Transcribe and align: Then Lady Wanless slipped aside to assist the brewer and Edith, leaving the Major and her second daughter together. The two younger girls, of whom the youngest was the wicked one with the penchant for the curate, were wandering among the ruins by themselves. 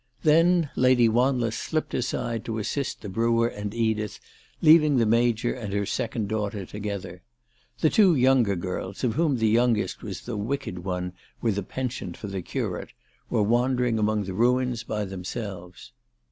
Then 0.23 0.71
Lady 0.75 1.07
Wanless 1.07 1.55
slipped 1.55 1.93
aside 1.93 2.43
to 2.45 2.57
assist 2.57 3.01
the 3.03 3.07
brewer 3.07 3.47
and 3.47 3.71
Edith, 3.71 4.19
leaving 4.59 4.97
the 4.97 5.05
Major 5.05 5.53
and 5.53 5.71
her 5.73 5.85
second 5.85 6.27
daughter 6.27 6.65
together. 6.65 7.21
The 7.81 7.91
two 7.91 8.15
younger 8.15 8.55
girls, 8.55 9.03
of 9.03 9.13
whom 9.13 9.37
the 9.37 9.47
youngest 9.47 10.01
was 10.01 10.21
the 10.21 10.37
wicked 10.37 10.79
one 10.83 11.13
with 11.39 11.53
the 11.53 11.61
penchant 11.61 12.17
for 12.17 12.25
the 12.25 12.41
curate, 12.41 12.93
were 13.29 13.43
wandering 13.43 13.99
among 13.99 14.23
the 14.23 14.33
ruins 14.33 14.81
by 14.81 15.05
themselves. 15.05 15.91